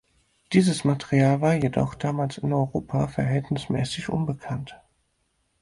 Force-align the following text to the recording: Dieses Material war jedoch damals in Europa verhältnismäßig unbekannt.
Dieses 0.53 0.83
Material 0.83 1.41
war 1.41 1.53
jedoch 1.53 1.93
damals 1.93 2.39
in 2.39 2.53
Europa 2.53 3.07
verhältnismäßig 3.07 4.09
unbekannt. 4.09 4.81